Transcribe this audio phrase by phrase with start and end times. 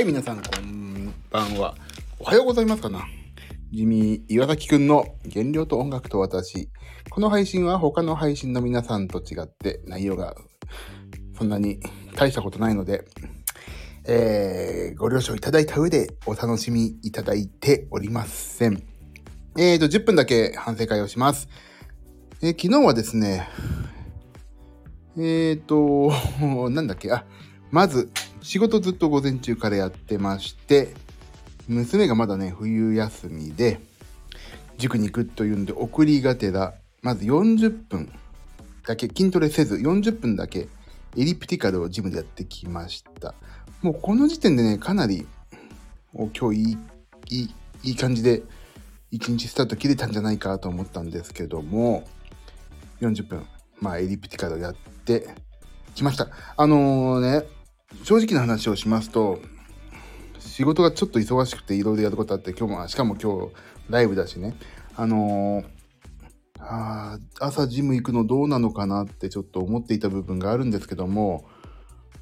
[0.00, 1.74] はい、皆さん、こんばんは。
[2.18, 3.06] おはようございますかな。
[3.70, 6.70] ジミー岩崎くんの原料と音楽と私。
[7.10, 10.34] この配信は他の配信の皆さんと違って内容が
[11.36, 11.80] そんなに
[12.16, 13.04] 大したことないので、
[14.06, 18.82] えー、ご了承いただいた上でお楽しみいただいておりません。
[19.58, 21.46] えーと、10分だけ反省会をします。
[22.40, 23.50] えー、昨日はですね、
[25.18, 26.10] えーと、
[26.70, 27.26] なんだっけ、あ、
[27.70, 28.10] まず、
[28.42, 30.94] 仕事ずっと午前中からやってまして、
[31.68, 33.80] 娘がまだね、冬休みで、
[34.78, 38.10] 塾に行くというんで、送りがてら、まず40分
[38.86, 40.68] だけ筋トレせず、40分だけ
[41.16, 43.34] エリプティカルをジムでやってきました。
[43.82, 45.26] もうこの時点でね、かなり、
[46.12, 46.78] 今日いい、
[47.28, 48.42] いい、いい感じで、
[49.10, 52.04] 一日スタート切れたんじゃないかと思ったんですけども、
[53.00, 53.46] 40分、
[53.80, 55.28] まあ、エリプティカルをやって
[55.94, 56.28] きました。
[56.56, 57.46] あのー、ね、
[58.04, 59.40] 正直な話をしますと、
[60.38, 63.52] 仕事がちょっと忙しくていろいろやることあって、今日も、しかも今日
[63.88, 64.54] ライブだしね、
[64.96, 65.64] あのー、
[66.58, 71.44] あ朝ジム行くのどうなのかなってちょっと思っていた部分があるんですけども、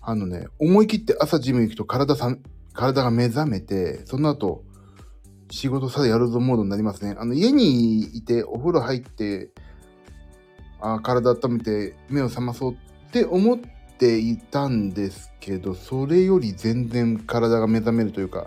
[0.00, 2.36] あのね、思い切って朝ジム行くと体さ
[2.72, 4.62] 体が目覚めて、その後、
[5.50, 7.16] 仕事さえやるぞモードになりますね。
[7.18, 9.50] あの、家にいてお風呂入って、
[10.80, 12.76] あ体温めて目を覚まそうっ
[13.10, 18.46] て思ってていたんですけど、それより全然体が目覚めるというか、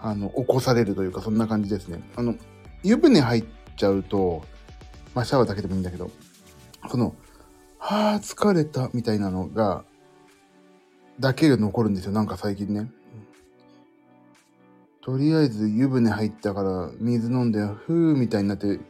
[0.00, 2.02] あの、起こされるというか、そんな感じですね。
[2.16, 2.34] あの、
[2.82, 3.44] 湯船入っ
[3.76, 4.44] ちゃうと、
[5.14, 6.10] まあ、シャワーだけでもいいんだけど、
[6.90, 7.14] その、
[7.78, 9.84] はあ、疲れたみたいなのが、
[11.20, 12.12] だけが残るんですよ。
[12.12, 12.90] なんか最近ね。
[15.00, 18.80] とりあえず湯船入ったから水飲んで、ふーみたいになって、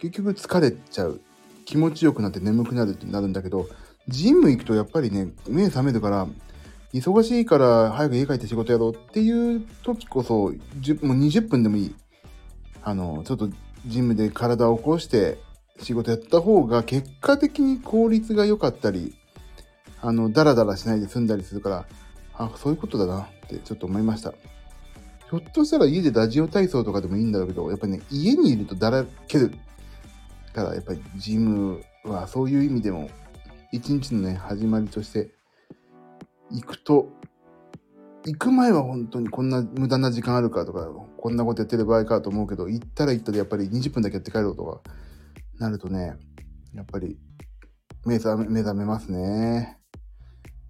[0.00, 1.20] 結局疲れちゃう。
[1.64, 3.68] 気持ちよくなって眠くなるってなるんだけど、
[4.08, 6.26] ジム行くとやっぱりね、目覚めるから、
[6.92, 11.94] 忙しいから早く家帰って仕事やろうっていう時こそ、もう20分でもいい。
[12.82, 13.48] あの、ちょっと
[13.86, 15.38] ジムで体を起こして
[15.80, 19.14] 仕事やった方が結果的に効率が良かったり、
[20.00, 21.86] あの、ダラダラしないで済んだりするから、
[22.34, 24.32] あ、そういうことだなってちょっと思いました。
[24.32, 29.52] ひょっとしたら家でラジオ体操とかでもいいんだろうけど、やっぱりね、家にいるとだらける。
[30.52, 33.10] から、やっぱりジムはそういう意味でも、
[33.74, 35.34] 一日のね、始まりとして、
[36.52, 37.08] 行くと、
[38.24, 40.86] 行く前は本当にこんな無駄な時間あるかとか、
[41.16, 44.80] こんなことやってる場合かと思うけど、行ったら行ったでやっぱり20分だけやって帰ろうとか、
[45.58, 46.14] なるとね、
[46.72, 47.18] やっぱり
[48.06, 49.80] 目覚め目覚めますね。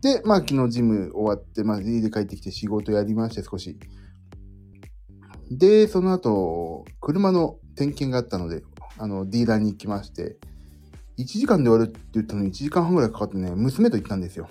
[0.00, 3.78] で、まあ昨日ジム終わって、まあ家で帰ってきて仕事やりまして少し。
[5.50, 8.62] で、その後、車の点検があったので、
[8.96, 10.38] あの、ディーラーに行きまして、
[11.18, 14.48] 1時間で終わるって言ったのに1時間半ぐらいかかってね、娘と行ったんですよ。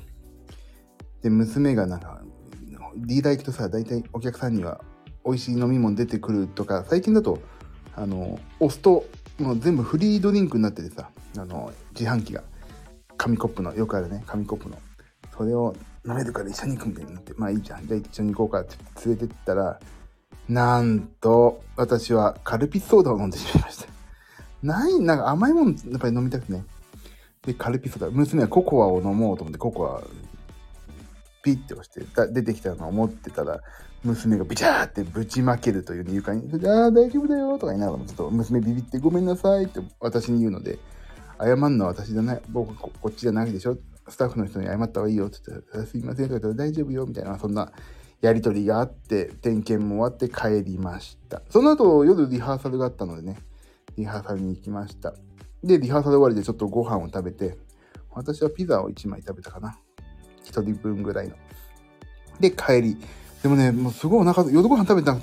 [1.21, 2.21] で、娘がなんか、
[2.95, 4.81] ディーラー行くとさ、大体お客さんには
[5.25, 7.39] 美味しい飲み物出てくるとか、最近だと、
[7.95, 9.05] あの、押すと、
[9.39, 12.43] もう全部フリードリンクになっててさ、あの、自販機が、
[13.17, 14.77] 紙コップの、よくあるね、紙コップの。
[15.35, 15.75] それを
[16.05, 18.75] 飲めるから一緒に行くみたいになって、まあいいじゃん、じゃあ一緒に行こうかって
[19.05, 19.79] 連れてったら、
[20.49, 23.92] なんと、私はカルピスソーダを飲んでしまいました。
[24.63, 26.65] ない、なんか甘いものやっぱり飲みたくてね。
[27.45, 28.09] で、カルピスソーダ。
[28.09, 30.01] 娘はココアを飲もうと思って、ココア、
[31.43, 33.59] ピッて押してだ出てきたのを思ってたら、
[34.03, 40.79] 娘がビチャーってぶちまけるというね、床に、ああ、大丈夫だよとか言いながら、ちょっと娘ビビってごめんなさいって私に言うので、
[41.39, 47.71] 謝るのは私じゃない、僕こっちじゃないでしょスタッフの人に謝った方がいいよって言ったら、すいませんとか言ったら大丈夫よみたいな、そんな
[48.21, 51.41] やりとりがあって、点検も終わって帰りました。
[51.49, 53.37] その後、夜リハーサルがあったのでね、
[53.97, 55.13] リハーサルに行きました。
[55.63, 57.57] で、リハーサル終わりでちょっとご飯を食べて、
[58.11, 59.77] 私はピザを1枚食べたかな。
[60.45, 61.35] 1人分ぐらいの。
[62.39, 62.97] で、帰り。
[63.41, 65.21] でもね、もうすごいお腹、夜ご飯食べたか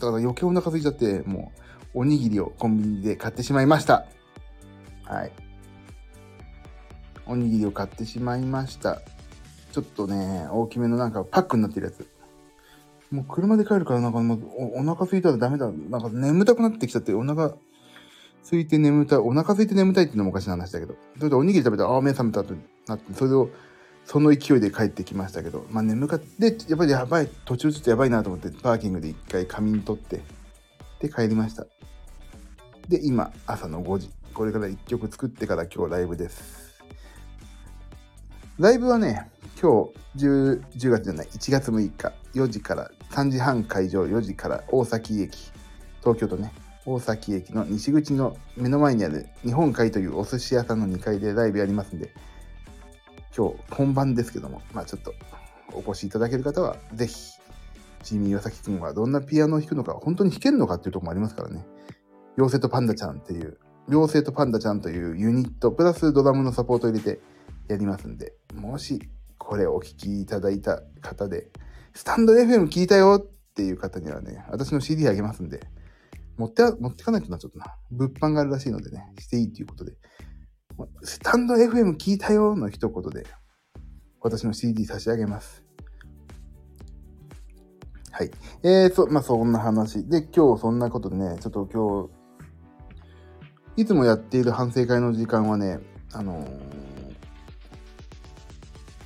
[0.00, 1.52] ら余計お腹空いちゃって、も
[1.94, 4.06] うおにぎりをコンビニで買ってしまいました。
[5.04, 5.32] はい。
[7.26, 9.00] おにぎりを買ってしまいました。
[9.72, 12.06] ちょっとね、大きめのなんかパックになってるやつ。
[13.10, 14.40] もう車で帰るからなんかもう
[14.76, 15.70] おお腹空いたらダメだ。
[15.70, 17.54] なんか眠たくなってきちゃって、お腹
[18.44, 20.94] 空いて眠たい、お腹空いて眠たいっていうのもおかしな話だけど。
[21.16, 22.54] それでおにぎり食べたら、ああ、目覚めたと
[22.86, 23.50] なって、それを、
[24.04, 30.20] その勢いで帰ってきましたけど、まあ眠かって、やっぱりやばい、途中ちょっとやばいなと思って、パーキングで一回仮眠取って、
[31.00, 31.66] で帰りました。
[32.88, 34.10] で、今、朝の5時。
[34.34, 36.82] これから1曲作ってから今日ライブです。
[38.58, 39.30] ライブはね、
[39.60, 45.50] 今日 10, 10月じゃない、1月6日、4時から、3時半会場、4時から大崎駅、
[46.00, 46.52] 東京都ね、
[46.86, 52.12] 大崎駅の西口の目の前にある日本海というお寿司屋さんの2階でライブやりますんで、
[53.36, 55.14] 今日本番ですけども、まあちょっと
[55.72, 57.14] お越しいただける方はぜひ
[58.02, 61.64] ジミー岩崎くんはどんなピアノを弾くのか、本当に弾けるのかっていうとこもありますからね。
[62.36, 63.58] 妖精とパンダちゃんっていう、
[63.88, 67.20] 妖精とパンダちゃんというユニット、プラスドラムのサポートを入れて
[67.68, 69.00] やりますんで、もし
[69.38, 71.48] これをお聴きいただいた方で、
[71.94, 75.60] スタンド FM 聞いたよっていう方にはね、私の CD あげますんで、
[76.36, 77.66] 持って、持ってかないとな、ちょっとな。
[77.90, 79.92] 物販があるらしいのでね、していいっていうことで。
[81.02, 83.26] スタンド FM 聞いたよの一言で、
[84.20, 85.64] 私の CD 差し上げます。
[88.10, 88.30] はい。
[88.62, 90.08] えー、そ、まあ、そんな話。
[90.08, 92.08] で、今日そんなことでね、ちょっと今
[93.76, 95.80] 日、いつもやっている反省会の時間はね、
[96.12, 96.50] あのー、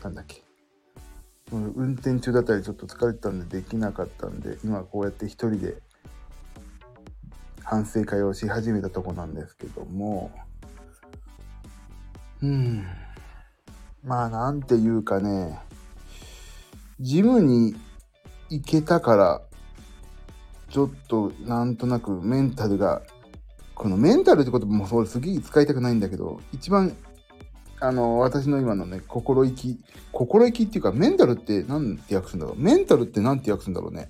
[0.05, 0.45] なんだっけ。
[1.51, 5.83] 運転中だったりちょっと疲れてたんでできなかったんで、今こうやって一人で
[7.71, 10.31] 反省会をし始めたとこなんですけども、
[12.41, 12.87] うん。
[14.03, 15.59] まあなんていうかね、
[16.99, 17.77] ジムに
[18.49, 19.43] いけたから、
[20.71, 23.03] ちょっとなんとなくメンタルが、
[23.75, 26.97] このメンタルってこともそうすげえ使いたくないんだけど、一番、
[27.81, 29.79] あの、私の今のね、心意気、
[30.11, 32.57] 心意気っていうか、メンタルって何て訳すんだろう。
[32.59, 34.09] メンタルって何て訳すんだろうね。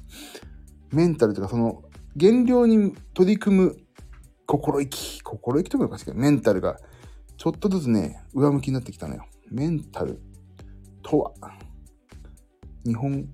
[0.93, 1.83] メンタルっていうか、その、
[2.17, 3.77] 減量に取り組む
[4.47, 6.79] 心意気、心意気ともおかしいけど、メンタルが、
[7.37, 9.25] ちょっとずつね、上向きになってきたのよ。
[9.51, 10.21] メンタル
[11.03, 11.33] とは、
[12.85, 13.29] 日本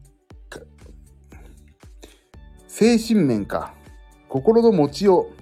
[2.77, 3.73] 精神面か。
[4.29, 5.33] 心の持ちよう。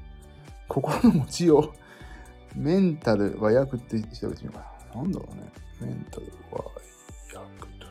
[0.68, 1.72] 心の持ちよ
[2.54, 2.58] う。
[2.58, 5.02] メンタル和訳って調べてみようかな。
[5.02, 5.50] なんだろうね。
[5.80, 6.72] メンタル和訳
[7.78, 7.86] と。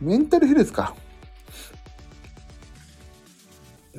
[0.00, 0.94] メンタルヘルスか。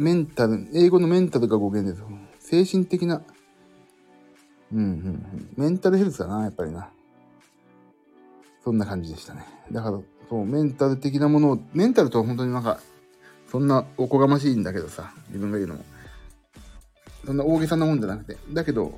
[0.02, 2.04] メンタル、英語のメンタルが語源です。
[2.40, 3.22] 精神的な、
[4.74, 5.50] うんうんうん。
[5.56, 6.90] メンタルヘルスだな、やっぱりな。
[8.64, 9.46] そんな感じでしたね。
[9.72, 12.80] だから、そう、メンタル的なものを、メンタルとは本当になんか、
[13.52, 15.86] そんなおこがましいんだけどさ、自分が言うのも。
[17.24, 18.38] そんな大げさなもんじゃなくて。
[18.52, 18.98] だけど、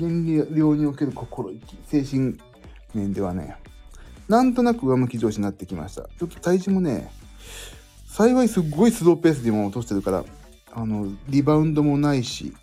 [0.00, 0.10] 原
[0.50, 2.36] 量における心意気、精神
[2.92, 3.56] 面ではね、
[4.28, 6.08] なんとなく上向き上司になってきました。
[6.18, 7.12] ちょっと体重もね、
[8.08, 10.24] 幸いすっごいスローペースでも落としてるから、
[10.72, 12.54] あの、リバウンドもないし、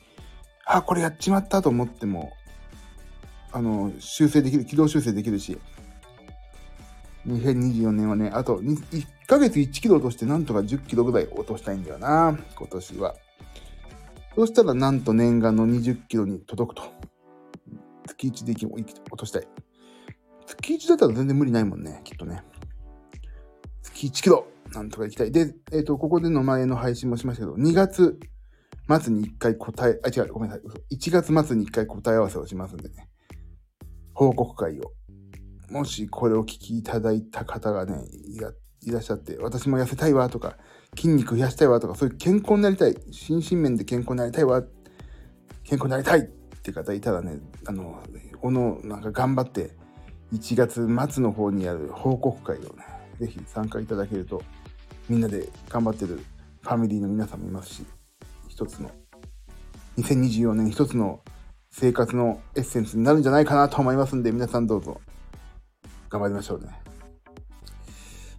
[0.65, 2.31] あ、これやっちまったと思っても、
[3.51, 5.57] あの、修正できる、軌道修正できるし、
[7.27, 13.15] 2024年はね、あと1ヶ月1キロ落としてなんとか10キロぐらい落としたいんだよな、今年は。
[14.35, 16.83] そしたらなんと念願の20キロに届くと。
[18.07, 19.47] 月1で落としたい。
[20.45, 22.43] 月1だったら全然無理ないもんね、きっとね。
[23.97, 25.31] 月1キロ、なんとか行きたい。
[25.31, 28.19] で、えっ、ー、と、ここでの前の配信もしましたけど、2月
[29.01, 30.95] 末に1回答え、あ、違う、ごめんなさい。
[30.95, 33.09] 1月末に1回答え合わせをしますんでね。
[34.13, 34.91] 報告会を
[35.69, 38.05] もしこれを聞きいただいた方がね、
[38.81, 40.57] いらっしゃって、私も痩せたいわとか、
[40.95, 44.61] 筋肉増やしたいわとか、そういう健康になりたい、心身面で健康になりたいわ、
[45.63, 46.23] 健康になりたいっ
[46.63, 48.01] て方いたらね、あの、
[48.39, 49.71] この、なんか頑張って、
[50.33, 54.41] 1月末の方にやる報告会をね、ぜひ参加いただけると、
[55.09, 56.23] みんなで頑張ってる
[56.61, 57.85] ファミリーの皆さんもいますし、
[58.47, 58.91] 一つの、
[59.97, 61.21] 2024年一つの
[61.71, 64.99] 生活のエッセンスになるんじゃないかなと思いますんで、皆さんどうぞ
[66.09, 66.69] 頑張りましょうね。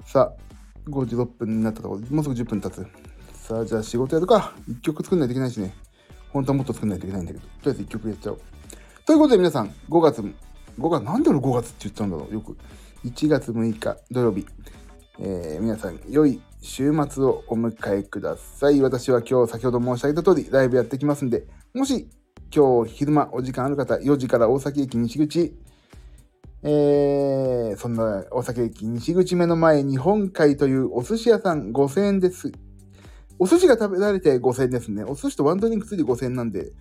[0.05, 2.87] さあ、5時6分になったところで、もうすぐ10分経つ。
[3.35, 4.55] さあ、じゃあ仕事やるか。
[4.69, 5.75] 1曲作んないといけないしね。
[6.31, 8.41] 本当はもっと作んないといけないんだけど、とりあえず1曲やっちゃおう。
[9.07, 10.21] ということで皆さん、5月、
[10.79, 12.57] 5月、なんで俺5月って言ったんだろうよく。
[13.05, 14.45] 1月6日土曜日、
[15.21, 18.81] えー、皆さん、良い週末をお迎えください。
[18.81, 22.09] 私は今日先ほど申し上げた通り、ライブやってきますんで、もし
[22.53, 25.55] 今日昼間お時間ある方、4時から大崎駅西口、
[26.65, 32.51] えー、そんな大崎駅西口目の前日本海というお寿司屋さん5000円です。
[33.39, 35.05] お寿司が食べられて5000円ですね。
[35.05, 36.73] お寿司とワンドリンクついて5000円なんで、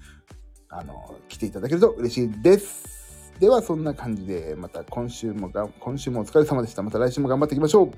[0.69, 2.96] あの、来ていただけると嬉しいです。
[3.39, 6.81] では、そんな感じで、また今週も、今週もお疲れ様でした。
[6.81, 7.91] また来週も頑張っていきましょう。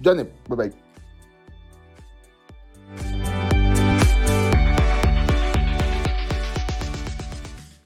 [0.00, 0.87] じゃあね、バイバイ。